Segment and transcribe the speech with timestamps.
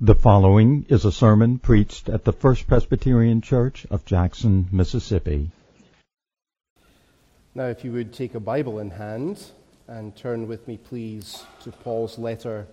[0.00, 5.52] The following is a sermon preached at the First Presbyterian Church of Jackson, Mississippi.
[7.54, 9.40] Now, if you would take a Bible in hand
[9.86, 12.66] and turn with me, please, to Paul's letter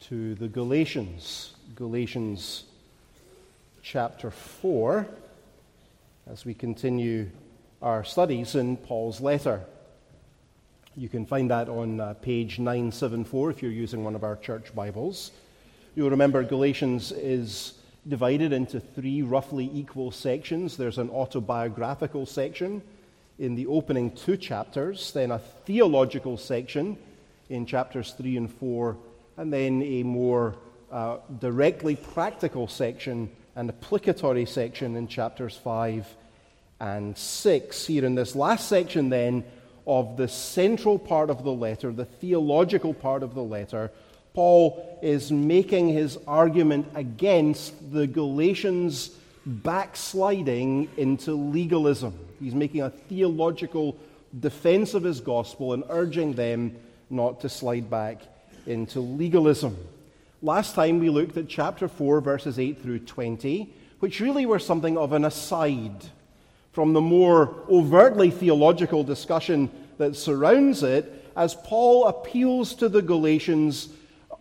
[0.00, 2.64] to the Galatians, Galatians
[3.80, 5.06] chapter 4,
[6.26, 7.30] as we continue
[7.80, 9.62] our studies in Paul's letter.
[10.96, 14.74] You can find that on uh, page 974 if you're using one of our church
[14.74, 15.30] Bibles.
[15.94, 17.74] You'll remember Galatians is
[18.06, 20.76] divided into three roughly equal sections.
[20.76, 22.82] There's an autobiographical section
[23.38, 26.96] in the opening two chapters, then a theological section
[27.48, 28.96] in chapters 3 and 4,
[29.36, 30.56] and then a more
[30.90, 36.06] uh, directly practical section and applicatory section in chapters 5
[36.80, 37.86] and 6.
[37.86, 39.44] Here in this last section, then,
[39.86, 43.90] of the central part of the letter, the theological part of the letter,
[44.38, 49.10] Paul is making his argument against the Galatians
[49.44, 52.16] backsliding into legalism.
[52.38, 53.96] He's making a theological
[54.38, 56.76] defense of his gospel and urging them
[57.10, 58.22] not to slide back
[58.64, 59.76] into legalism.
[60.40, 64.96] Last time we looked at chapter 4, verses 8 through 20, which really were something
[64.96, 66.04] of an aside
[66.70, 73.88] from the more overtly theological discussion that surrounds it, as Paul appeals to the Galatians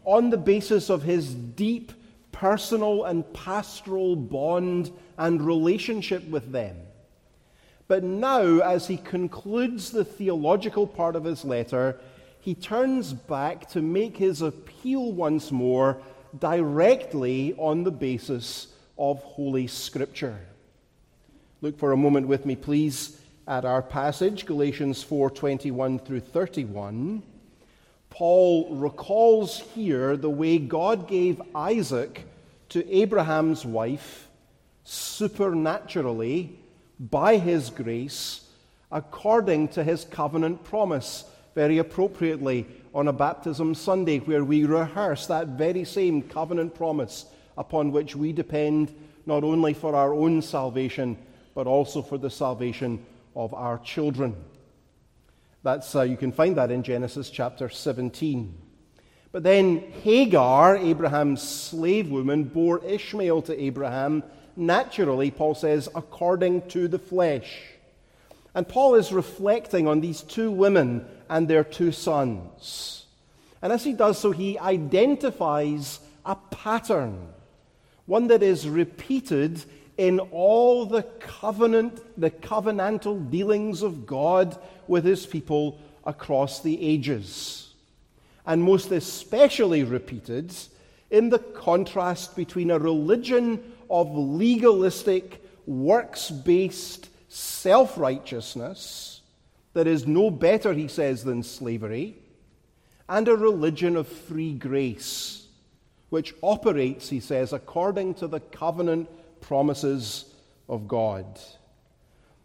[0.07, 1.91] on the basis of his deep
[2.31, 6.77] personal and pastoral bond and relationship with them.
[7.89, 11.99] But now, as he concludes the theological part of his letter,
[12.39, 15.97] he turns back to make his appeal once more
[16.39, 20.39] directly on the basis of Holy Scripture.
[21.59, 27.23] Look for a moment with me, please, at our passage, Galatians 4:21 through 31.
[28.17, 32.23] Paul recalls here the way God gave Isaac
[32.69, 34.27] to Abraham's wife
[34.83, 36.57] supernaturally
[36.99, 38.49] by his grace
[38.91, 45.49] according to his covenant promise, very appropriately on a baptism Sunday, where we rehearse that
[45.49, 48.95] very same covenant promise upon which we depend
[49.27, 51.15] not only for our own salvation,
[51.53, 53.05] but also for the salvation
[53.35, 54.35] of our children.
[55.67, 58.57] That's, uh, you can find that in Genesis chapter 17.
[59.33, 64.23] But then Hagar, Abraham's slave woman, bore Ishmael to Abraham
[64.55, 67.63] naturally, Paul says, according to the flesh.
[68.55, 73.05] And Paul is reflecting on these two women and their two sons.
[73.61, 77.27] And as he does so, he identifies a pattern,
[78.05, 79.65] one that is repeated
[79.97, 87.73] in all the covenant, the covenantal dealings of God with his people across the ages.
[88.45, 90.53] And most especially repeated
[91.09, 99.21] in the contrast between a religion of legalistic, works based self righteousness
[99.73, 102.15] that is no better, he says, than slavery,
[103.09, 105.45] and a religion of free grace,
[106.09, 109.09] which operates, he says, according to the covenant
[109.47, 110.25] promises
[110.67, 111.25] of God.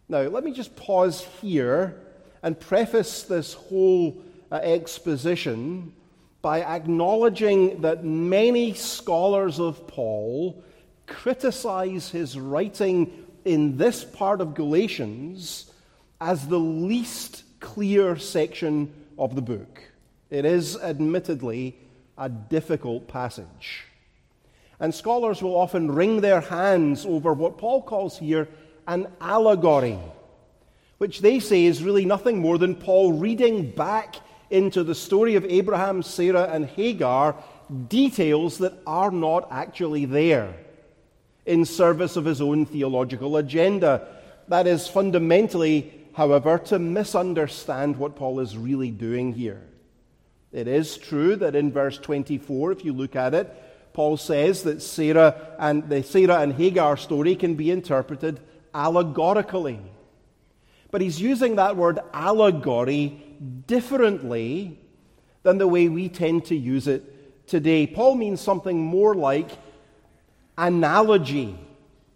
[0.07, 1.99] Now, let me just pause here
[2.41, 5.93] and preface this whole uh, exposition
[6.41, 10.63] by acknowledging that many scholars of Paul
[11.05, 15.71] criticize his writing in this part of Galatians
[16.21, 19.83] as the least clear section of the book.
[20.29, 21.77] It is admittedly
[22.17, 23.85] a difficult passage.
[24.83, 28.47] And scholars will often wring their hands over what Paul calls here
[28.85, 29.97] an allegory
[31.03, 34.15] which they say is really nothing more than Paul reading back
[34.49, 37.35] into the story of Abraham, Sarah, and Hagar
[37.89, 40.55] details that are not actually there
[41.45, 44.07] in service of his own theological agenda.
[44.47, 49.61] That is fundamentally, however, to misunderstand what Paul is really doing here.
[50.53, 53.53] It is true that in verse 24, if you look at it,
[53.93, 58.39] Paul says that Sarah and the Sarah and Hagar story can be interpreted
[58.73, 59.79] allegorically.
[60.91, 63.21] But he's using that word allegory
[63.67, 64.79] differently
[65.43, 67.85] than the way we tend to use it today.
[67.87, 69.51] Paul means something more like
[70.57, 71.57] analogy.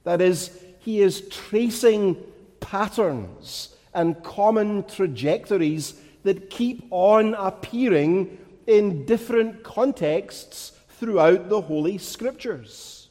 [0.04, 2.18] That is, he is tracing
[2.60, 8.38] patterns and common trajectories that keep on appearing
[8.68, 13.10] in different contexts throughout the Holy Scriptures.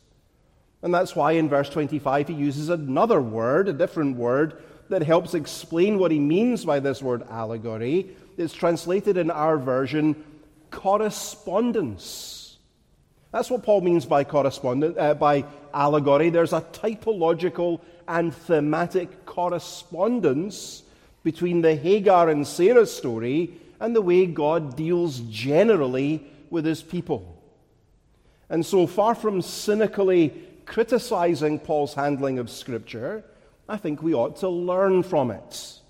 [0.83, 5.35] And that's why in verse 25 he uses another word, a different word, that helps
[5.35, 8.09] explain what he means by this word allegory.
[8.37, 10.23] It's translated in our version
[10.71, 12.59] correspondence.
[13.33, 15.45] That's what Paul means by correspondent, uh, by
[15.75, 16.31] allegory.
[16.31, 20.83] There's a typological and thematic correspondence
[21.25, 27.36] between the Hagar and Sarah story and the way God deals generally with his people.
[28.49, 30.33] And so, far from cynically
[30.67, 33.25] criticizing Paul's handling of Scripture,
[33.69, 35.81] I think we ought to learn from it.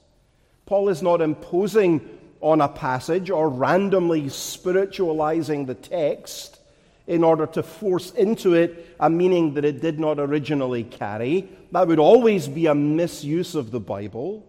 [0.64, 2.08] Paul is not imposing
[2.41, 6.58] on a passage or randomly spiritualizing the text
[7.06, 11.49] in order to force into it a meaning that it did not originally carry.
[11.73, 14.44] That would always be a misuse of the Bible.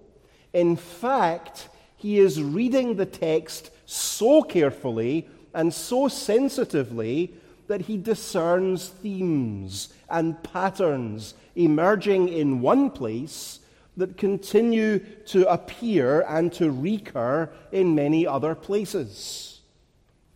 [0.54, 7.34] In fact, he is reading the text so carefully and so sensitively
[7.68, 13.60] that he discerns themes and patterns emerging in one place
[13.98, 19.60] that continue to appear and to recur in many other places.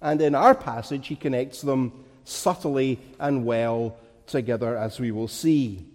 [0.01, 5.85] And in our passage, he connects them subtly and well together, as we will see.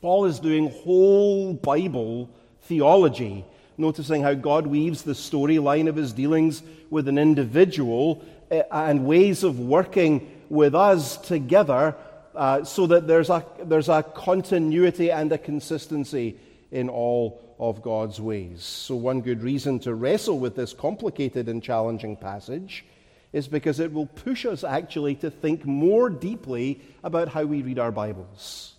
[0.00, 2.30] Paul is doing whole Bible
[2.62, 3.44] theology,
[3.76, 9.44] noticing how God weaves the storyline of his dealings with an individual eh, and ways
[9.44, 11.96] of working with us together
[12.34, 16.36] uh, so that there's a, there's a continuity and a consistency
[16.70, 18.62] in all of God's ways.
[18.62, 22.84] So, one good reason to wrestle with this complicated and challenging passage
[23.32, 27.78] is because it will push us actually to think more deeply about how we read
[27.78, 28.74] our Bibles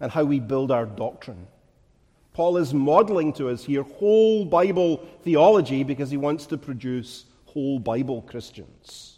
[0.00, 1.46] and how we build our doctrine.
[2.34, 7.78] Paul is modeling to us here whole Bible theology because he wants to produce whole
[7.78, 9.17] Bible Christians.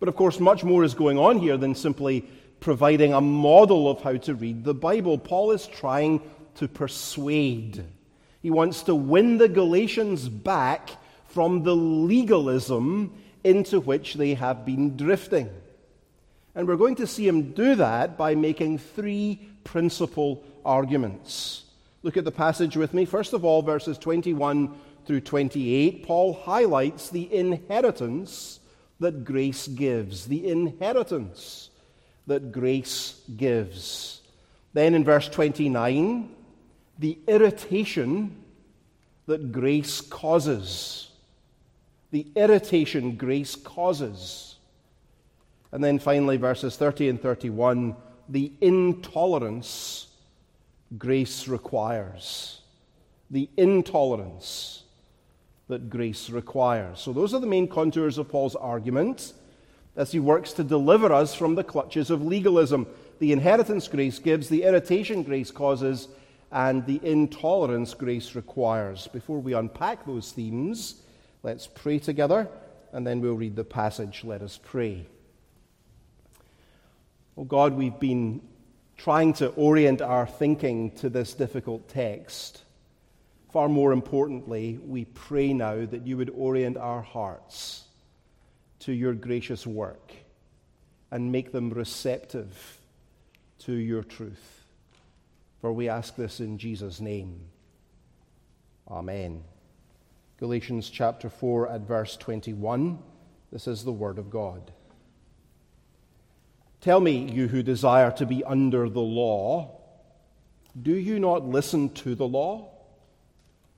[0.00, 2.22] But of course, much more is going on here than simply
[2.60, 5.18] providing a model of how to read the Bible.
[5.18, 6.20] Paul is trying
[6.56, 7.84] to persuade.
[8.42, 10.90] He wants to win the Galatians back
[11.26, 13.12] from the legalism
[13.42, 15.50] into which they have been drifting.
[16.54, 21.64] And we're going to see him do that by making three principal arguments.
[22.02, 23.04] Look at the passage with me.
[23.04, 24.72] First of all, verses 21
[25.06, 28.60] through 28, Paul highlights the inheritance
[29.00, 31.70] that grace gives, the inheritance
[32.26, 34.20] that grace gives.
[34.72, 36.30] Then in verse 29,
[36.98, 38.36] the irritation
[39.26, 41.10] that grace causes.
[42.10, 44.56] The irritation grace causes.
[45.72, 47.96] And then finally, verses 30 and 31,
[48.28, 50.06] the intolerance
[50.96, 52.60] grace requires.
[53.30, 54.83] The intolerance
[55.68, 57.00] that grace requires.
[57.00, 59.32] So, those are the main contours of Paul's argument
[59.96, 62.86] as he works to deliver us from the clutches of legalism.
[63.20, 66.08] The inheritance grace gives, the irritation grace causes,
[66.50, 69.08] and the intolerance grace requires.
[69.08, 71.02] Before we unpack those themes,
[71.42, 72.48] let's pray together,
[72.92, 74.22] and then we'll read the passage.
[74.24, 75.06] Let us pray.
[77.36, 78.40] Oh God, we've been
[78.96, 82.62] trying to orient our thinking to this difficult text.
[83.54, 87.84] Far more importantly, we pray now that you would orient our hearts
[88.80, 90.12] to your gracious work
[91.12, 92.80] and make them receptive
[93.60, 94.64] to your truth.
[95.60, 97.42] For we ask this in Jesus' name.
[98.90, 99.44] Amen.
[100.40, 102.98] Galatians chapter 4 at verse 21.
[103.52, 104.72] This is the Word of God.
[106.80, 109.80] Tell me, you who desire to be under the law,
[110.82, 112.72] do you not listen to the law?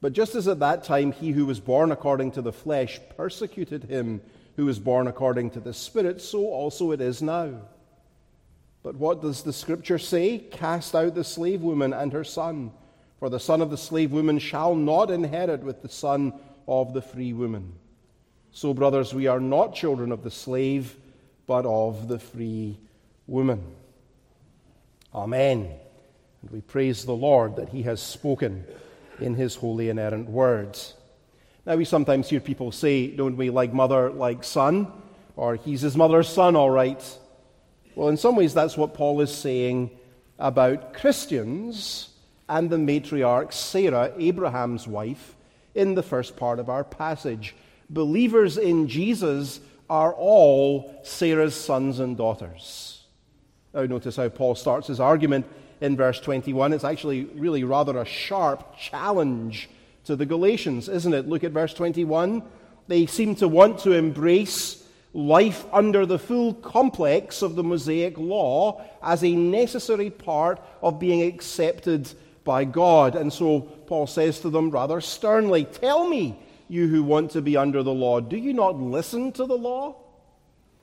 [0.00, 3.84] But just as at that time he who was born according to the flesh persecuted
[3.84, 4.20] him
[4.56, 7.52] who was born according to the Spirit, so also it is now.
[8.82, 10.38] But what does the scripture say?
[10.38, 12.72] Cast out the slave woman and her son,
[13.18, 16.32] for the son of the slave woman shall not inherit with the son
[16.66, 17.74] of the free woman.
[18.52, 20.96] So, brothers, we are not children of the slave,
[21.46, 22.78] but of the free
[23.26, 23.64] woman.
[25.14, 25.70] Amen.
[26.42, 28.64] And we praise the Lord that He has spoken
[29.20, 30.94] in His holy and errant words.
[31.66, 34.90] Now, we sometimes hear people say, don't we, like mother, like son,
[35.36, 37.18] or he's his mother's son, all right.
[37.94, 39.90] Well, in some ways, that's what Paul is saying
[40.38, 42.10] about Christians
[42.48, 45.36] and the matriarch Sarah, Abraham's wife,
[45.74, 47.54] in the first part of our passage.
[47.90, 49.60] Believers in Jesus
[49.90, 53.04] are all Sarah's sons and daughters.
[53.74, 55.46] Now, notice how Paul starts his argument
[55.80, 56.72] in verse 21.
[56.72, 59.68] It's actually really rather a sharp challenge
[60.04, 61.28] to the Galatians, isn't it?
[61.28, 62.42] Look at verse 21.
[62.86, 64.82] They seem to want to embrace
[65.12, 71.22] life under the full complex of the Mosaic law as a necessary part of being
[71.22, 72.12] accepted
[72.44, 73.14] by God.
[73.14, 77.56] And so Paul says to them rather sternly, Tell me, you who want to be
[77.56, 79.96] under the law, do you not listen to the law?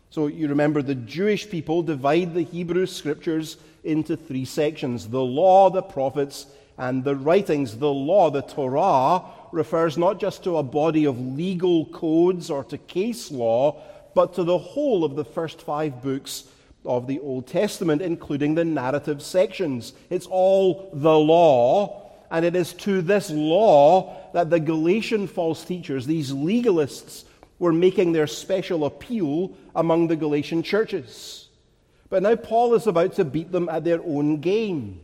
[0.10, 5.70] So you remember the Jewish people divide the Hebrew scriptures into three sections the law,
[5.70, 6.48] the prophets,
[6.78, 7.78] and the writings.
[7.78, 12.78] The law, the Torah, refers not just to a body of legal codes or to
[12.78, 13.82] case law,
[14.14, 16.46] but to the whole of the first five books
[16.86, 19.94] of the Old Testament, including the narrative sections.
[20.10, 26.06] It's all the law, and it is to this law that the Galatian false teachers,
[26.06, 27.25] these legalists,
[27.60, 31.50] were making their special appeal among the Galatian churches.
[32.10, 35.02] But now Paul is about to beat them at their own game,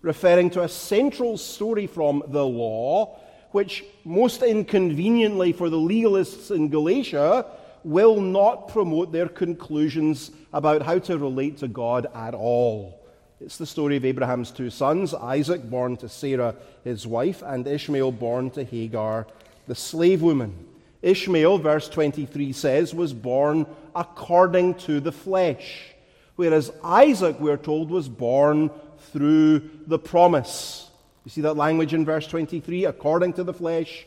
[0.00, 3.18] referring to a central story from the law,
[3.52, 7.46] which most inconveniently for the legalists in Galatia
[7.84, 12.98] will not promote their conclusions about how to relate to God at all.
[13.40, 18.12] It's the story of Abraham's two sons Isaac, born to Sarah, his wife, and Ishmael,
[18.12, 19.26] born to Hagar,
[19.66, 20.71] the slave woman.
[21.02, 25.94] Ishmael, verse 23 says, was born according to the flesh,
[26.36, 28.70] whereas Isaac, we're told, was born
[29.12, 30.88] through the promise.
[31.24, 32.84] You see that language in verse 23?
[32.86, 34.06] According to the flesh,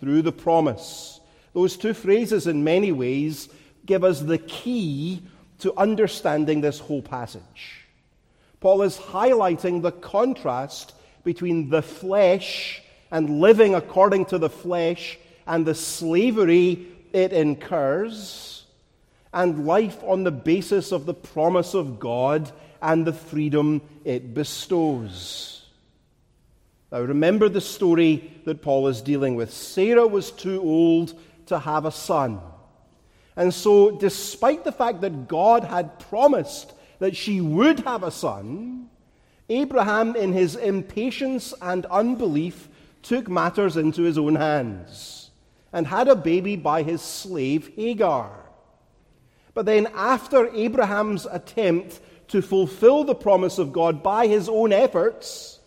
[0.00, 1.20] through the promise.
[1.52, 3.48] Those two phrases, in many ways,
[3.86, 5.22] give us the key
[5.60, 7.86] to understanding this whole passage.
[8.60, 15.66] Paul is highlighting the contrast between the flesh and living according to the flesh and
[15.66, 18.64] the slavery it incurs,
[19.32, 22.50] and life on the basis of the promise of God
[22.82, 25.64] and the freedom it bestows.
[26.90, 29.52] Now, remember the story that Paul is dealing with.
[29.52, 32.40] Sarah was too old to have a son.
[33.36, 38.88] And so, despite the fact that God had promised that she would have a son,
[39.48, 42.68] Abraham, in his impatience and unbelief,
[43.02, 45.23] took matters into his own hands
[45.74, 48.30] and had a baby by his slave Hagar.
[49.54, 55.58] But then, after Abraham's attempt to fulfill the promise of God by his own efforts,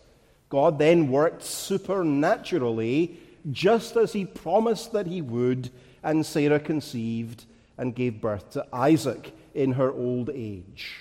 [0.48, 3.18] God then worked supernaturally
[3.52, 5.70] just as he promised that he would,
[6.02, 7.44] and Sarah conceived
[7.76, 10.96] and gave birth to Isaac in her old age.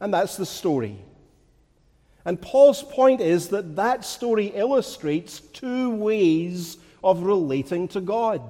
[0.00, 0.96] And that's the story.
[2.24, 8.42] And Paul's point is that that story illustrates two ways of relating to God.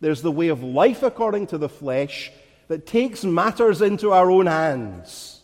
[0.00, 2.30] There's the way of life according to the flesh
[2.68, 5.42] that takes matters into our own hands,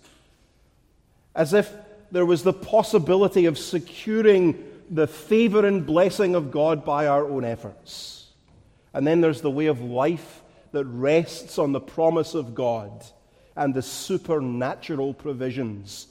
[1.35, 1.73] as if
[2.11, 7.45] there was the possibility of securing the favor and blessing of God by our own
[7.45, 8.29] efforts.
[8.95, 13.05] And then there's the way of life that rests on the promise of God
[13.57, 16.09] and the supernatural provisions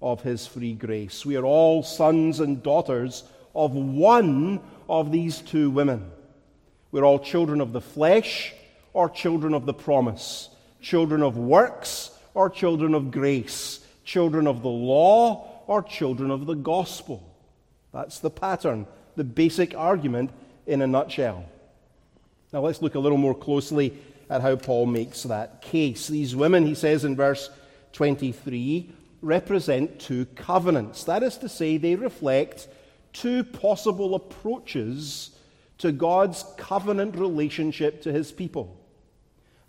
[0.00, 1.26] of His free grace.
[1.26, 6.10] We are all sons and daughters of one of these two women.
[6.90, 8.52] We're all children of the flesh
[8.92, 14.68] or children of the promise, children of works or children of grace, children of the
[14.68, 17.22] law or children of the gospel.
[17.92, 20.30] That's the pattern, the basic argument
[20.66, 21.44] in a nutshell.
[22.52, 23.96] Now let's look a little more closely
[24.28, 26.08] at how Paul makes that case.
[26.08, 27.48] These women, he says in verse
[27.92, 28.90] 23,
[29.22, 31.04] represent two covenants.
[31.04, 32.66] That is to say, they reflect
[33.12, 35.30] two possible approaches
[35.78, 38.78] to God's covenant relationship to his people.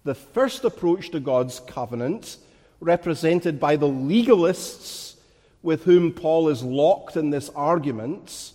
[0.03, 2.37] The first approach to God's covenant,
[2.79, 5.15] represented by the legalists
[5.61, 8.53] with whom Paul is locked in this argument,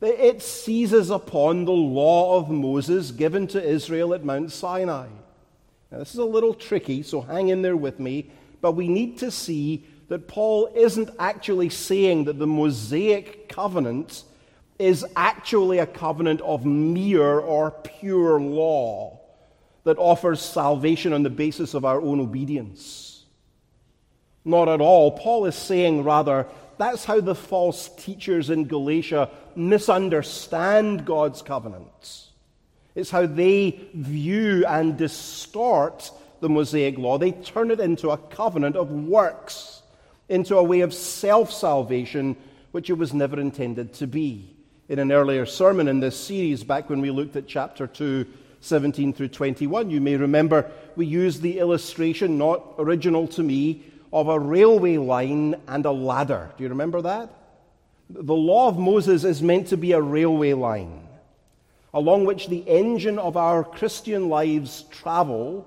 [0.00, 5.08] it seizes upon the law of Moses given to Israel at Mount Sinai.
[5.90, 9.18] Now, this is a little tricky, so hang in there with me, but we need
[9.18, 14.24] to see that Paul isn't actually saying that the Mosaic covenant
[14.78, 19.20] is actually a covenant of mere or pure law
[19.84, 23.24] that offers salvation on the basis of our own obedience.
[24.44, 25.10] Not at all.
[25.12, 26.46] Paul is saying, rather,
[26.78, 32.30] That's how the false teachers in Galatia misunderstand God's covenants.
[32.94, 36.10] It's how they view and distort
[36.40, 37.18] the Mosaic law.
[37.18, 39.77] They turn it into a covenant of works,
[40.28, 42.36] into a way of self salvation,
[42.72, 44.54] which it was never intended to be.
[44.88, 48.26] In an earlier sermon in this series, back when we looked at chapter 2,
[48.60, 54.28] 17 through 21, you may remember we used the illustration, not original to me, of
[54.28, 56.50] a railway line and a ladder.
[56.56, 57.30] Do you remember that?
[58.08, 61.08] The law of Moses is meant to be a railway line
[61.94, 65.66] along which the engine of our Christian lives travel,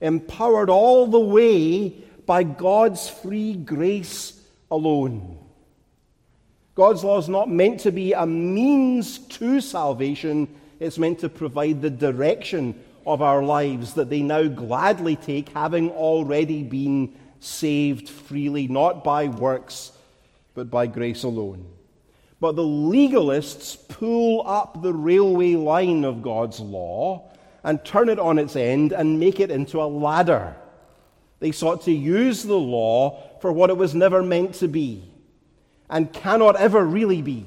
[0.00, 1.94] empowered all the way
[2.26, 4.40] by God's free grace
[4.70, 5.38] alone.
[6.74, 11.80] God's law is not meant to be a means to salvation, it's meant to provide
[11.80, 18.66] the direction of our lives that they now gladly take, having already been saved freely,
[18.68, 19.92] not by works,
[20.54, 21.64] but by grace alone.
[22.40, 27.30] But the legalists pull up the railway line of God's law
[27.64, 30.54] and turn it on its end and make it into a ladder.
[31.38, 35.12] They sought to use the law for what it was never meant to be
[35.88, 37.44] and cannot ever really be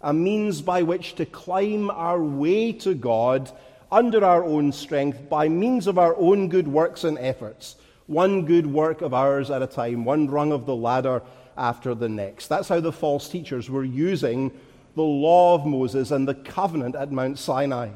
[0.00, 3.50] a means by which to climb our way to God
[3.90, 8.66] under our own strength by means of our own good works and efforts, one good
[8.66, 11.22] work of ours at a time, one rung of the ladder
[11.56, 12.48] after the next.
[12.48, 14.52] That's how the false teachers were using
[14.94, 17.90] the law of Moses and the covenant at Mount Sinai.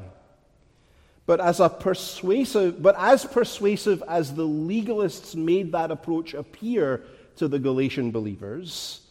[1.25, 7.01] But as a persuasive, but as persuasive as the legalists made that approach appear
[7.37, 9.01] to the Galatian believers,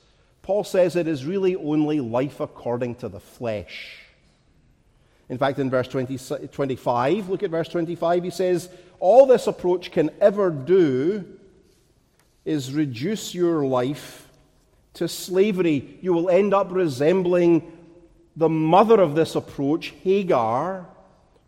[0.43, 3.99] Paul says it is really only life according to the flesh.
[5.29, 8.69] In fact, in verse 20, 25, look at verse 25, he says,
[9.01, 11.25] All this approach can ever do
[12.45, 14.29] is reduce your life
[14.95, 15.99] to slavery.
[16.03, 17.73] You will end up resembling
[18.37, 20.87] the mother of this approach, Hagar,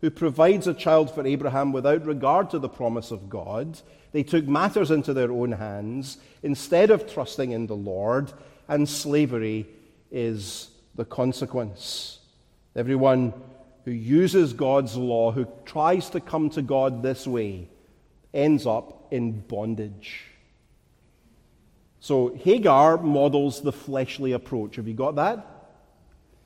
[0.05, 3.79] who provides a child for Abraham without regard to the promise of God.
[4.11, 8.31] They took matters into their own hands instead of trusting in the Lord,
[8.67, 9.65] and slavery
[10.11, 12.19] is the consequence.
[12.75, 13.33] Everyone
[13.83, 17.67] who uses God's law, who tries to come to God this way,
[18.31, 20.25] ends up in bondage.
[21.99, 24.75] So Hagar models the fleshly approach.
[24.75, 25.54] Have you got that?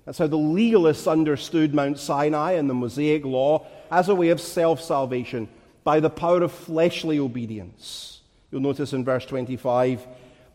[0.10, 4.41] That's how the legalists understood Mount Sinai and the Mosaic law as a way of
[4.41, 5.48] self salvation
[5.84, 8.22] by the power of fleshly obedience.
[8.50, 10.08] You'll notice in verse 25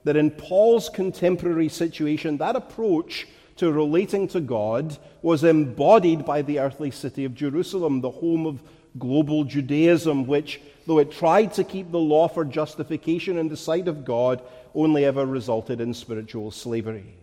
[0.03, 6.59] that in Paul's contemporary situation, that approach to relating to God was embodied by the
[6.59, 8.61] earthly city of Jerusalem, the home of
[8.99, 13.87] global Judaism, which, though it tried to keep the law for justification in the sight
[13.87, 14.43] of God,
[14.75, 17.15] only ever resulted in spiritual slavery.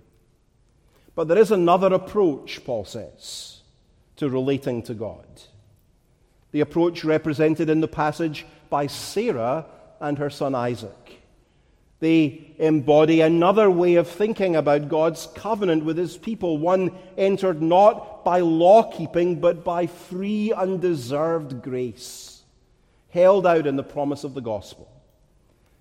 [1.21, 3.59] But there is another approach, Paul says,
[4.15, 5.27] to relating to God.
[6.51, 9.67] The approach represented in the passage by Sarah
[9.99, 11.21] and her son Isaac.
[11.99, 18.25] They embody another way of thinking about God's covenant with his people, one entered not
[18.25, 22.41] by law keeping, but by free, undeserved grace,
[23.09, 24.91] held out in the promise of the gospel.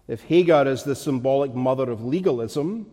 [0.06, 2.90] If Hagar is the symbolic mother of legalism,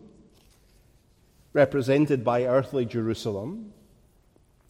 [1.52, 3.72] represented by earthly Jerusalem,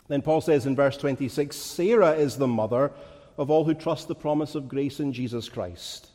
[0.09, 2.93] then Paul says in verse 26 Sarah is the mother
[3.37, 6.09] of all who trust the promise of grace in Jesus Christ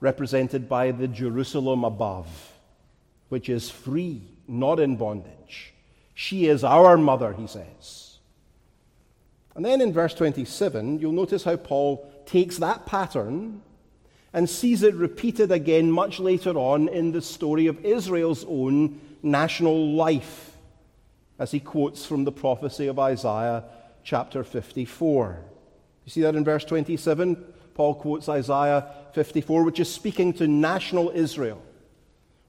[0.00, 2.52] represented by the Jerusalem above,
[3.28, 5.74] which is free, not in bondage.
[6.14, 8.18] She is our mother, he says.
[9.54, 13.62] And then in verse 27, you'll notice how Paul takes that pattern
[14.32, 19.92] and sees it repeated again much later on in the story of Israel's own national
[19.94, 20.56] life,
[21.38, 23.64] as he quotes from the prophecy of Isaiah
[24.02, 25.38] chapter 54.
[26.04, 27.36] You see that in verse 27?
[27.74, 31.62] Paul quotes Isaiah 54, which is speaking to national Israel.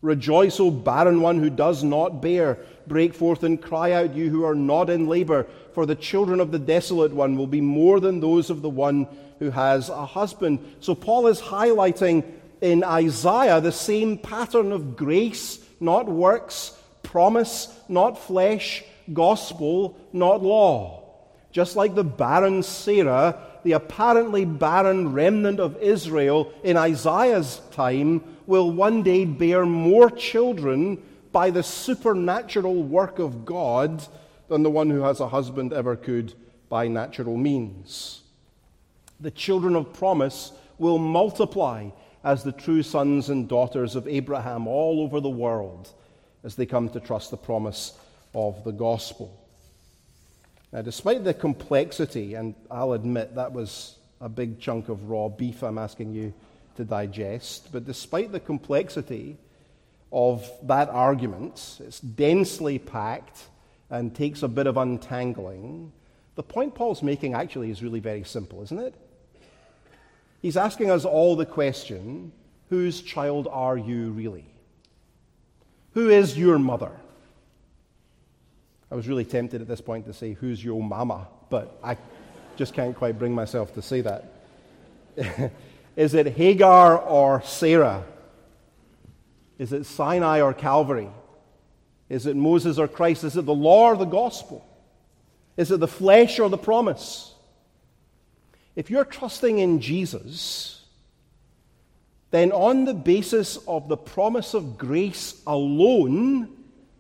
[0.02, 2.58] Rejoice, O barren one who does not bear.
[2.88, 6.52] Break forth and cry out, you who are not in labor, for the children of
[6.52, 9.08] the desolate one will be more than those of the one
[9.40, 10.60] who has a husband.
[10.80, 12.24] So Paul is highlighting
[12.62, 21.04] in Isaiah the same pattern of grace, not works, promise, not flesh, gospel, not law.
[21.52, 28.72] Just like the barren Sarah the apparently barren remnant of Israel in Isaiah's time will
[28.72, 34.04] one day bear more children by the supernatural work of God
[34.48, 36.34] than the one who has a husband ever could
[36.70, 38.22] by natural means.
[39.20, 41.90] The children of promise will multiply
[42.24, 45.90] as the true sons and daughters of Abraham all over the world
[46.44, 47.98] as they come to trust the promise
[48.34, 49.36] of the gospel.
[50.72, 55.64] Now, despite the complexity, and I'll admit that was a big chunk of raw beef
[55.64, 56.34] I'm asking you
[56.76, 59.38] to digest, but despite the complexity
[60.12, 63.48] of that argument, it's densely packed
[63.90, 65.92] and takes a bit of untangling.
[66.36, 68.94] The point Paul's making actually is really very simple, isn't it?
[70.42, 72.32] He's asking us all the question
[72.70, 74.46] whose child are you really?
[75.94, 76.92] Who is your mother?
[78.92, 81.28] I was really tempted at this point to say, Who's your mama?
[81.50, 81.98] But I
[82.58, 84.32] just can't quite bring myself to say that.
[85.96, 88.04] is it Hagar or Sarah?
[89.58, 91.10] Is it Sinai or Calvary?
[92.08, 93.24] Is it Moses or Christ?
[93.24, 94.66] Is it the law or the gospel?
[95.58, 97.29] Is it the flesh or the promise?
[98.80, 100.86] If you're trusting in Jesus,
[102.32, 106.48] then on the basis of the promise of grace alone,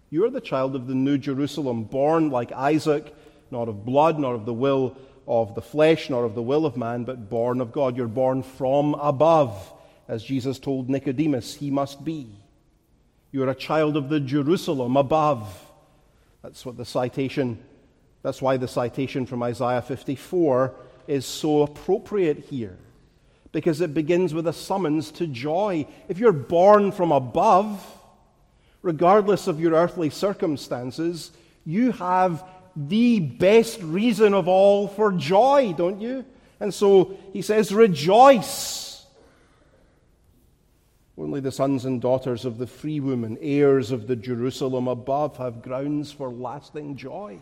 [0.09, 3.15] you're the child of the New Jerusalem, born like Isaac,
[3.49, 6.75] not of blood, nor of the will of the flesh, nor of the will of
[6.75, 7.95] man, but born of God.
[7.95, 9.55] You're born from above,
[10.09, 12.27] as Jesus told Nicodemus he must be.
[13.31, 15.47] You're a child of the Jerusalem above.
[16.43, 17.57] That's what the citation,
[18.21, 20.75] that's why the citation from Isaiah 54
[21.09, 22.77] is so appropriate here.
[23.51, 25.87] Because it begins with a summons to joy.
[26.07, 27.83] If you're born from above,
[28.83, 31.31] regardless of your earthly circumstances,
[31.65, 32.45] you have
[32.75, 36.25] the best reason of all for joy, don't you?
[36.59, 39.05] And so he says, Rejoice.
[41.17, 45.63] Only the sons and daughters of the free woman, heirs of the Jerusalem above, have
[45.63, 47.39] grounds for lasting joy.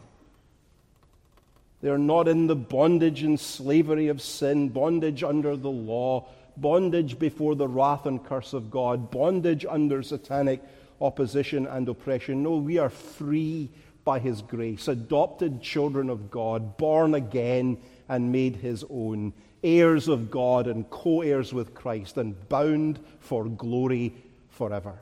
[1.82, 7.20] They are not in the bondage and slavery of sin, bondage under the law, bondage
[7.20, 10.62] before the wrath and curse of God, bondage under satanic
[11.00, 12.42] opposition and oppression.
[12.42, 13.70] No, we are free
[14.04, 17.78] by His grace, adopted children of God, born again
[18.10, 23.46] and made His own, heirs of God and co heirs with Christ, and bound for
[23.46, 24.16] glory
[24.50, 24.98] forever.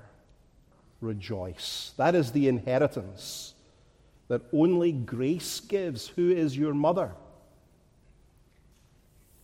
[1.00, 1.94] Rejoice.
[1.98, 3.55] That is the inheritance
[4.28, 6.08] that only grace gives.
[6.10, 7.12] Who is your mother?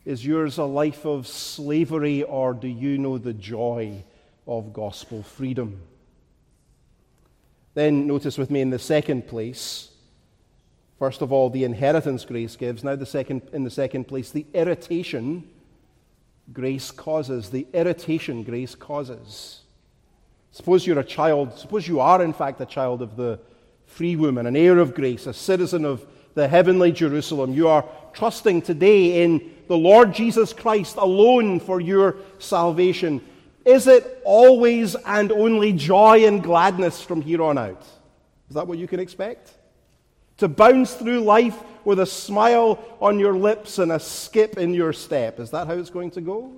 [0.04, 4.04] Is yours a life of slavery, or do you know the joy
[4.48, 5.82] of gospel freedom?
[7.76, 9.92] Then notice with me in the second place,
[10.98, 12.84] first of all, the inheritance grace gives.
[12.84, 15.48] Now, the second, in the second place, the irritation
[16.52, 17.50] grace causes.
[17.52, 19.62] The irritation grace causes.
[20.52, 23.40] Suppose you're a child, suppose you are, in fact, a child of the
[23.92, 27.54] free woman, an heir of grace, a citizen of the heavenly Jerusalem.
[27.54, 33.22] You are trusting today in the Lord Jesus Christ alone for your salvation.
[33.66, 37.84] Is it always and only joy and gladness from here on out?
[38.50, 39.52] Is that what you can expect?
[40.38, 44.94] To bounce through life with a smile on your lips and a skip in your
[44.94, 45.40] step.
[45.40, 46.52] Is that how it's going to go?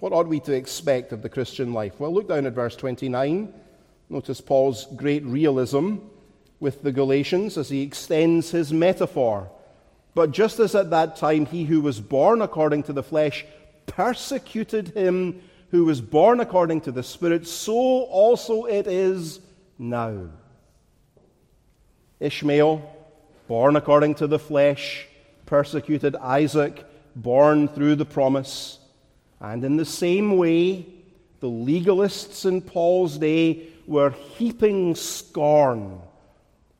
[0.00, 1.98] What ought we to expect of the Christian life?
[1.98, 3.54] Well, look down at verse 29.
[4.08, 5.96] Notice Paul's great realism
[6.60, 9.50] with the Galatians as he extends his metaphor.
[10.14, 13.44] But just as at that time he who was born according to the flesh
[13.86, 19.40] persecuted him who was born according to the Spirit, so also it is
[19.78, 20.28] now.
[22.20, 22.82] Ishmael,
[23.48, 25.08] born according to the flesh,
[25.46, 26.84] persecuted Isaac,
[27.16, 28.78] born through the promise.
[29.40, 30.86] And in the same way,
[31.40, 36.00] the legalists in Paul's day were heaping scorn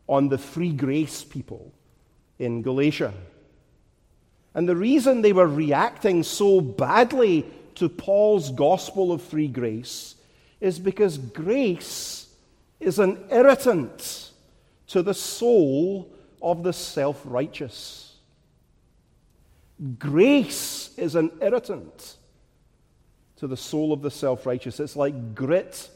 [0.06, 1.72] on the free grace people
[2.38, 3.12] in Galatia.
[4.54, 10.14] And the reason they were reacting so badly to Paul's gospel of free grace
[10.60, 12.28] is because grace
[12.78, 14.30] is an irritant
[14.88, 18.16] to the soul of the self righteous.
[19.98, 22.16] Grace is an irritant
[23.36, 24.78] to the soul of the self righteous.
[24.78, 25.90] It's like grit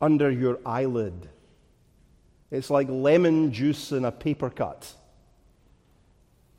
[0.00, 1.28] under your eyelid,
[2.50, 4.92] it's like lemon juice in a paper cut.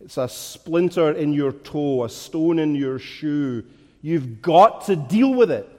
[0.03, 3.63] It's a splinter in your toe, a stone in your shoe.
[4.01, 5.69] You've got to deal with it.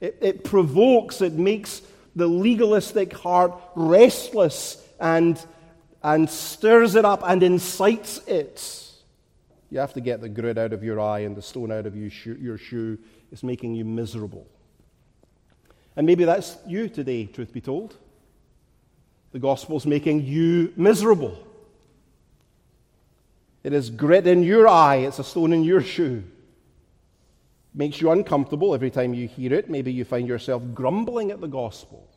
[0.00, 1.82] It, it provokes, it makes
[2.14, 5.42] the legalistic heart restless and,
[6.02, 8.80] and stirs it up and incites it.
[9.70, 11.96] You have to get the grit out of your eye and the stone out of
[11.96, 12.38] your shoe.
[12.40, 12.98] Your shoe.
[13.32, 14.46] It's making you miserable.
[15.96, 17.96] And maybe that's you today, truth be told.
[19.32, 21.38] The gospel's making you miserable.
[23.62, 26.22] It is grit in your eye, it's a stone in your shoe.
[27.72, 29.68] makes you uncomfortable every time you hear it.
[29.68, 32.08] Maybe you find yourself grumbling at the gospel.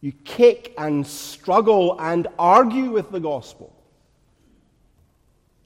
[0.00, 3.74] You kick and struggle and argue with the gospel.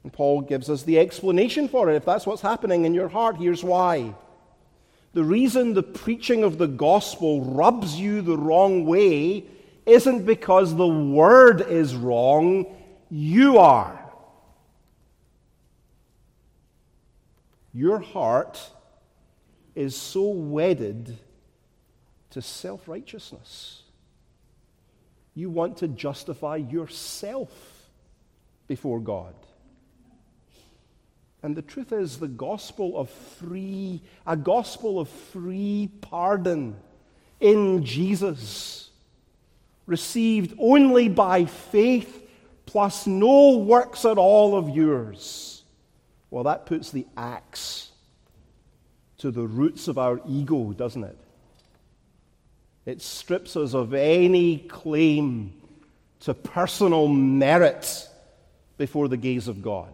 [0.02, 1.96] And Paul gives us the explanation for it.
[1.96, 4.14] If that's what's happening in your heart, here's why.
[5.14, 9.44] The reason the preaching of the gospel rubs you the wrong way
[9.85, 12.66] isn't because the word is wrong,
[13.11, 13.98] you are.
[17.75, 18.70] Your heart
[19.75, 21.18] is so wedded
[22.31, 23.83] to self righteousness.
[25.35, 27.51] You want to justify yourself
[28.66, 29.35] before God.
[31.42, 36.76] And the truth is, the gospel of free, a gospel of free pardon
[37.40, 38.90] in Jesus,
[39.87, 42.31] received only by faith,
[42.66, 45.62] plus no works at all of yours.
[46.31, 47.90] Well, that puts the axe
[49.18, 51.18] to the roots of our ego, doesn't it?
[52.87, 55.52] It strips us of any claim
[56.20, 58.09] to personal merit
[58.78, 59.92] before the gaze of God.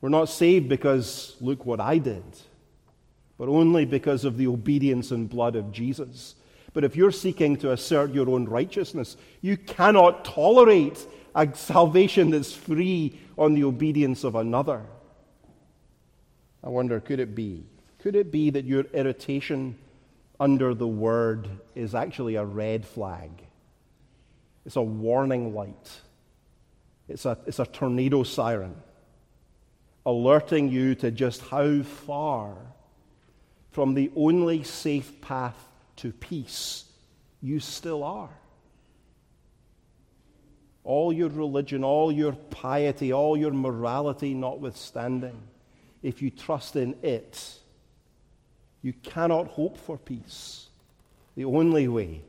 [0.00, 2.22] We're not saved because, look what I did,
[3.36, 6.36] but only because of the obedience and blood of Jesus.
[6.72, 12.54] But if you're seeking to assert your own righteousness, you cannot tolerate a salvation that's
[12.54, 14.82] free on the obedience of another.
[16.62, 17.64] I wonder, could it be?
[17.98, 19.76] Could it be that your irritation
[20.38, 23.30] under the word is actually a red flag?
[24.64, 26.00] It's a warning light,
[27.08, 28.76] it's a, it's a tornado siren
[30.06, 32.56] alerting you to just how far
[33.70, 36.84] from the only safe path to peace
[37.40, 38.30] you still are.
[40.84, 45.38] All your religion, all your piety, all your morality notwithstanding,
[46.02, 47.58] if you trust in it,
[48.82, 50.68] you cannot hope for peace.
[51.36, 52.22] The only way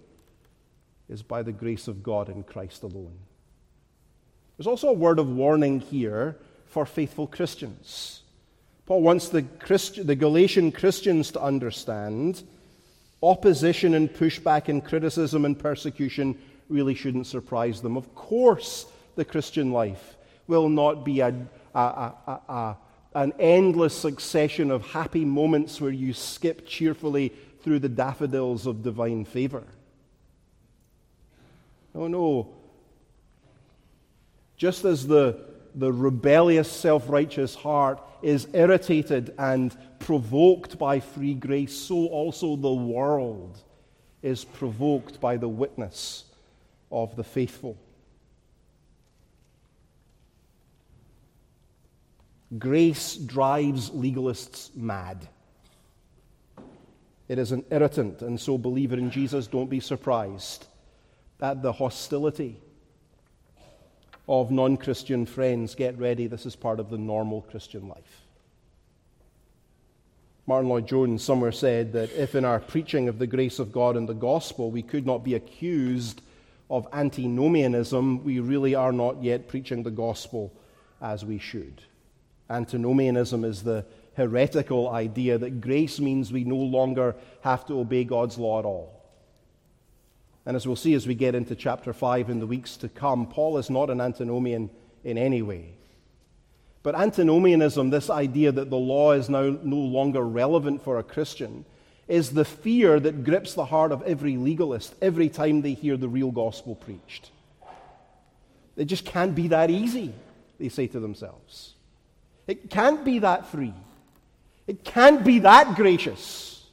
[1.08, 3.18] is by the grace of God in Christ alone.
[4.58, 6.38] There's also a word of warning here
[6.70, 8.22] for faithful Christians.
[8.86, 12.42] Paul wants the, Christ- the Galatian Christians to understand
[13.22, 16.38] opposition and pushback and criticism and persecution
[16.70, 17.98] really shouldn't surprise them.
[17.98, 20.16] Of course, the Christian life
[20.48, 21.36] will not be a,
[21.76, 22.78] a, a,
[23.14, 29.26] an endless succession of happy moments where you skip cheerfully through the daffodils of divine
[29.26, 29.64] favor.
[31.94, 32.54] No, no.
[34.58, 41.76] Just as the the rebellious, self righteous heart is irritated and provoked by free grace,
[41.76, 43.62] so also the world
[44.22, 46.26] is provoked by the witness
[46.92, 47.78] of the faithful.
[52.58, 55.28] Grace drives legalists mad.
[57.28, 60.66] It is an irritant, and so, believer in Jesus, don't be surprised
[61.40, 62.60] at the hostility
[64.30, 68.22] of non Christian friends, get ready, this is part of the normal Christian life.
[70.46, 74.08] Martyn Lloyd-Jones somewhere said that if in our preaching of the grace of God and
[74.08, 76.22] the gospel we could not be accused
[76.70, 80.54] of antinomianism, we really are not yet preaching the gospel
[81.02, 81.82] as we should.
[82.52, 83.84] Antinomianism is the
[84.16, 88.99] heretical idea that grace means we no longer have to obey God's law at all.
[90.50, 93.28] And as we'll see as we get into chapter 5 in the weeks to come,
[93.28, 94.72] Paul is not an antinomian
[95.04, 95.76] in any way.
[96.82, 101.66] But antinomianism, this idea that the law is now no longer relevant for a Christian,
[102.08, 106.10] is the fear that grips the heart of every legalist every time they hear the
[106.10, 107.30] real gospel preached.
[108.76, 110.16] It just can't be that easy,
[110.60, 111.76] they say to themselves.
[112.48, 113.76] It can't be that free.
[114.66, 116.66] It can't be that gracious.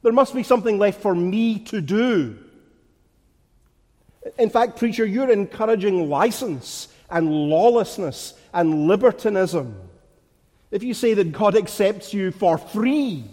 [0.00, 2.38] There must be something left for me to do.
[4.38, 9.76] In fact, preacher, you're encouraging license and lawlessness and libertinism.
[10.70, 13.24] If you say that God accepts you for free,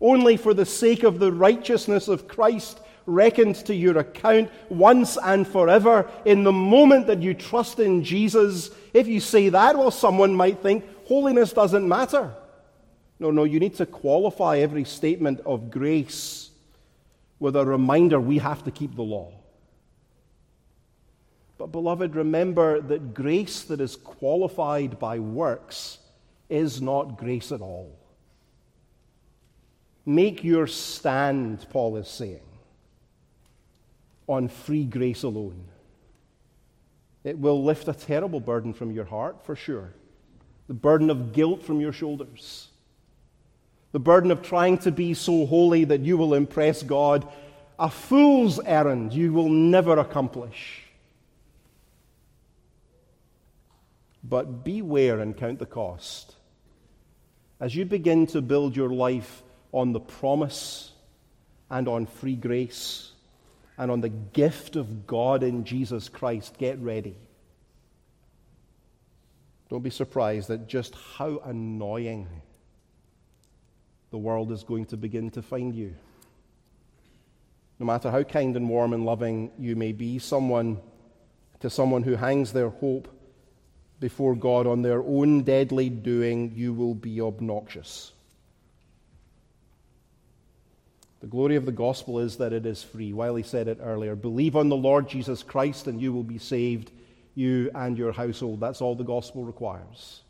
[0.00, 5.46] only for the sake of the righteousness of Christ reckoned to your account once and
[5.46, 10.34] forever, in the moment that you trust in Jesus, if you say that, well, someone
[10.34, 12.32] might think holiness doesn't matter.
[13.18, 16.50] No, no, you need to qualify every statement of grace
[17.40, 19.32] with a reminder we have to keep the law.
[21.58, 25.98] But, beloved, remember that grace that is qualified by works
[26.48, 27.98] is not grace at all.
[30.06, 32.40] Make your stand, Paul is saying,
[34.26, 35.64] on free grace alone.
[37.24, 39.92] It will lift a terrible burden from your heart, for sure.
[40.68, 42.68] the burden of guilt from your shoulders,
[43.92, 47.26] the burden of trying to be so holy that you will impress God,
[47.78, 50.82] a fool's errand you will never accomplish.
[54.22, 56.34] But beware and count the cost.
[57.60, 60.92] As you begin to build your life on the promise
[61.70, 63.12] and on free grace
[63.76, 67.16] and on the gift of God in Jesus Christ, get ready.
[69.68, 72.26] Don't be surprised at just how annoying
[74.10, 75.94] the world is going to begin to find you.
[77.78, 80.80] No matter how kind and warm and loving you may be, someone
[81.60, 83.08] to someone who hangs their hope
[84.00, 88.12] before God on their own deadly doing, you will be obnoxious.
[91.20, 93.12] The glory of the gospel is that it is free.
[93.12, 94.14] Wiley said it earlier.
[94.14, 96.92] Believe on the Lord Jesus Christ and you will be saved,
[97.34, 98.60] you and your household.
[98.60, 100.20] That's all the gospel requires.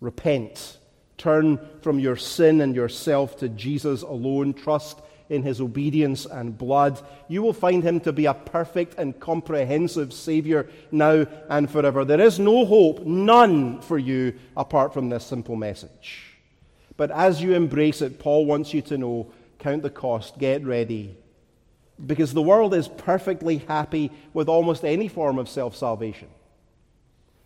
[0.00, 0.78] Repent.
[1.18, 4.54] Turn from your sin and yourself to Jesus alone.
[4.54, 5.00] Trust
[5.32, 7.00] in his obedience and blood.
[7.26, 12.04] You will find him to be a perfect and comprehensive Savior now and forever.
[12.04, 16.36] There is no hope, none for you apart from this simple message.
[16.96, 21.16] But as you embrace it, Paul wants you to know count the cost, get ready.
[22.04, 26.28] Because the world is perfectly happy with almost any form of self salvation.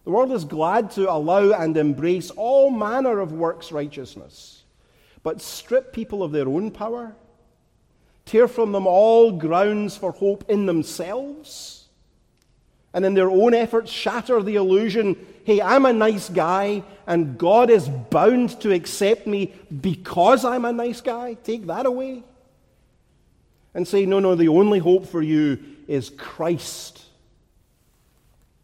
[0.05, 4.63] The world is glad to allow and embrace all manner of works righteousness,
[5.23, 7.17] but strip people of their own power,
[8.27, 11.87] tear from them all grounds for hope in themselves,
[12.93, 17.71] and in their own efforts shatter the illusion hey, I'm a nice guy, and God
[17.71, 21.35] is bound to accept me because I'm a nice guy.
[21.35, 22.25] Take that away.
[23.73, 27.05] And say, no, no, the only hope for you is Christ.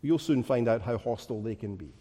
[0.03, 1.92] You'll soon find out how hostile they can be.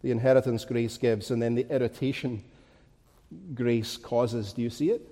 [0.00, 2.42] The inheritance grace gives, and then the irritation
[3.54, 4.54] grace causes.
[4.54, 5.02] Do you see it?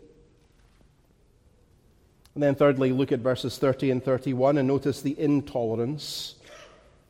[2.36, 6.34] And then, thirdly, look at verses 30 and 31 and notice the intolerance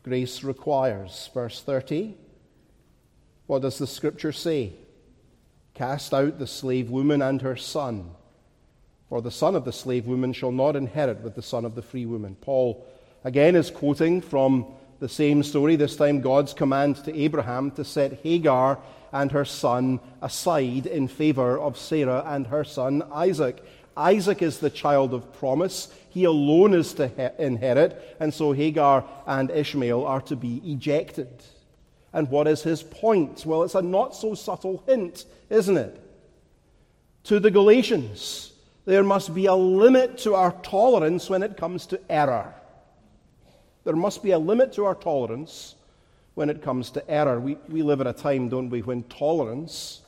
[0.05, 1.31] grace requires.
[1.35, 2.15] Verse 30.
[3.49, 4.75] What does the scripture say?
[5.75, 8.13] Cast out the slave woman and her son,
[9.09, 11.83] for the son of the slave woman shall not inherit with the son of the
[11.83, 12.37] free woman.
[12.41, 12.87] Paul
[13.25, 14.67] again is quoting from
[15.01, 18.79] the same story, this time God's command to Abraham to set Hagar
[19.13, 23.61] and her son aside in favor of Sarah and her son Isaac.
[23.97, 25.89] Isaac is the child of promise.
[26.11, 31.43] He alone is to inherit, and so Hagar and Ishmael are to be ejected.
[32.13, 33.45] And what is his point?
[33.45, 36.01] Well, it's a not so subtle hint, isn't it?
[37.25, 38.53] To the Galatians,
[38.85, 42.55] there must be a limit to our tolerance when it comes to error.
[43.85, 45.75] There must be a limit to our tolerance
[46.35, 47.41] when it comes to error.
[47.41, 50.03] We, we live in a time, don't we, when tolerance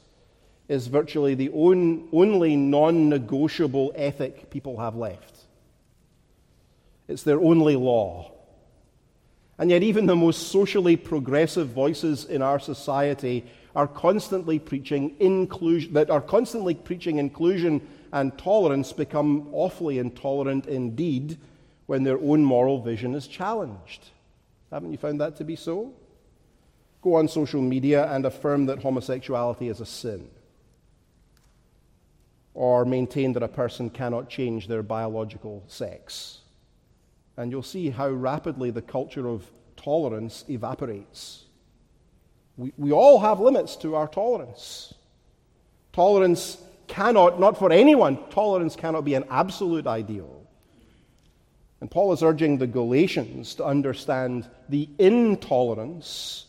[0.68, 5.38] is virtually the on, only non negotiable ethic people have left.
[7.08, 8.32] It's their only law.
[9.58, 15.94] And yet, even the most socially progressive voices in our society are constantly preaching inclusion,
[15.94, 21.38] that are constantly preaching inclusion and tolerance become awfully intolerant indeed
[21.86, 24.10] when their own moral vision is challenged.
[24.70, 25.92] Haven't you found that to be so?
[27.02, 30.28] Go on social media and affirm that homosexuality is a sin
[32.58, 36.40] or maintain that a person cannot change their biological sex.
[37.36, 41.44] And you'll see how rapidly the culture of tolerance evaporates.
[42.56, 44.92] We, we all have limits to our tolerance.
[45.92, 50.44] Tolerance cannot, not for anyone, tolerance cannot be an absolute ideal.
[51.80, 56.46] And Paul is urging the Galatians to understand the intolerance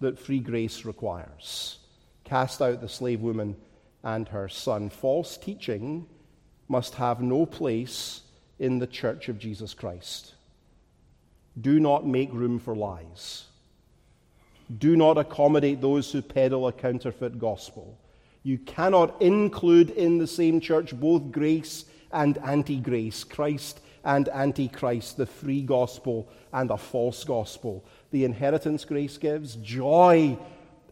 [0.00, 1.78] that free grace requires.
[2.24, 3.56] Cast out the slave woman
[4.02, 4.90] and her son.
[4.90, 6.06] False teaching
[6.68, 8.22] must have no place
[8.58, 10.34] in the church of Jesus Christ.
[11.60, 13.44] Do not make room for lies.
[14.76, 17.98] Do not accommodate those who peddle a counterfeit gospel.
[18.42, 25.16] You cannot include in the same church both grace and anti grace, Christ and antichrist,
[25.16, 27.84] the free gospel and a false gospel.
[28.10, 30.38] The inheritance grace gives joy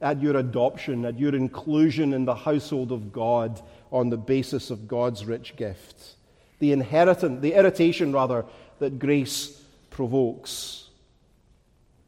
[0.01, 4.89] at your adoption, at your inclusion in the household of God on the basis of
[4.89, 6.17] God's rich gift.
[6.59, 8.45] The inheritance, the irritation rather,
[8.79, 10.89] that grace provokes.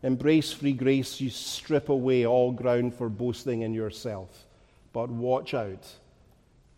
[0.03, 4.47] Embrace free grace, you strip away all ground for boasting in yourself.
[4.93, 5.87] But watch out.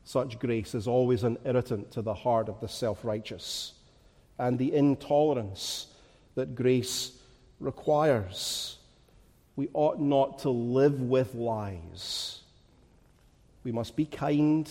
[0.04, 3.74] Such grace is always an irritant to the heart of the self righteous.
[4.38, 5.86] And the intolerance
[6.34, 7.12] that grace
[7.58, 8.78] requires
[9.60, 12.40] We ought not to live with lies.
[13.62, 14.66] We must be kind,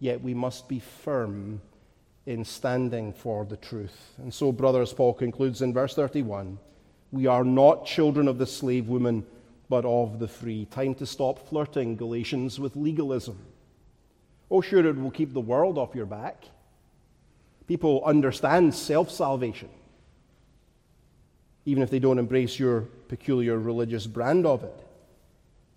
[0.00, 1.60] yet we must be firm
[2.26, 3.96] in standing for the truth.
[4.18, 6.58] And so, brothers, Paul concludes in verse 31
[7.12, 9.24] We are not children of the slave woman,
[9.68, 10.64] but of the free.
[10.64, 13.38] Time to stop flirting, Galatians, with legalism.
[14.50, 16.42] Oh, sure, it will keep the world off your back.
[17.68, 19.68] People understand self salvation,
[21.66, 24.86] even if they don't embrace your peculiar religious brand of it.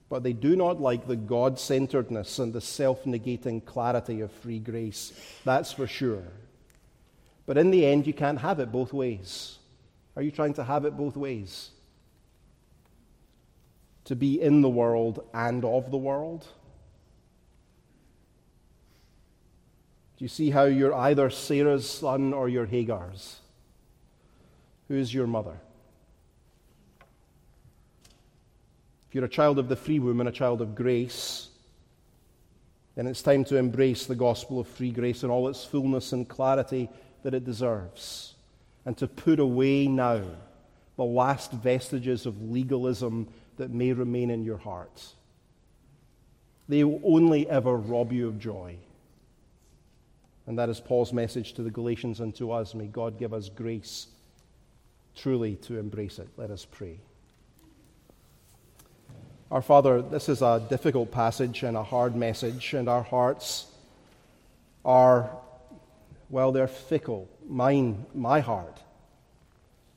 [0.10, 4.60] But they do not like the God centeredness and the self negating clarity of free
[4.60, 5.14] grace.
[5.44, 6.24] That's for sure.
[7.46, 9.58] But in the end, you can't have it both ways.
[10.16, 11.70] Are you trying to have it both ways?
[14.06, 16.48] To be in the world and of the world?
[20.18, 23.40] Do you see how you're either Sarah's son or you're Hagar's?
[24.88, 25.60] Who is your mother?
[29.08, 31.50] If you're a child of the free woman, a child of grace,
[32.96, 36.28] then it's time to embrace the gospel of free grace in all its fullness and
[36.28, 36.90] clarity
[37.24, 38.34] that it deserves,
[38.86, 40.22] and to put away now
[40.98, 43.28] the last vestiges of legalism
[43.58, 45.06] that may remain in your heart.
[46.68, 48.78] They will only ever rob you of joy.
[50.48, 52.74] And that is Paul's message to the Galatians and to us.
[52.74, 54.08] May God give us grace
[55.16, 56.30] truly to embrace it.
[56.38, 57.00] Let us pray.
[59.50, 63.68] Our Father, this is a difficult passage and a hard message, and our hearts
[64.84, 65.30] are,
[66.30, 67.30] well, they're fickle.
[67.48, 68.82] Mine, my heart.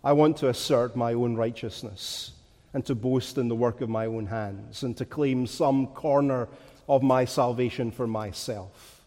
[0.04, 2.30] I want to assert my own righteousness
[2.72, 6.46] and to boast in the work of my own hands and to claim some corner
[6.88, 9.04] of my salvation for myself.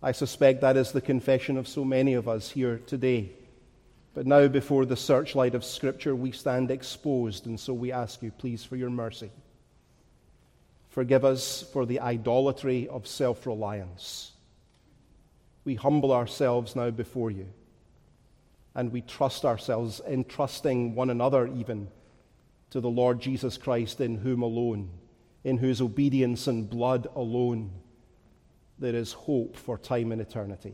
[0.00, 3.32] I suspect that is the confession of so many of us here today.
[4.16, 8.30] But now, before the searchlight of Scripture, we stand exposed, and so we ask you,
[8.30, 9.30] please, for your mercy.
[10.88, 14.32] Forgive us for the idolatry of self reliance.
[15.66, 17.46] We humble ourselves now before you,
[18.74, 21.88] and we trust ourselves, entrusting one another even
[22.70, 24.88] to the Lord Jesus Christ, in whom alone,
[25.44, 27.70] in whose obedience and blood alone
[28.78, 30.72] there is hope for time and eternity.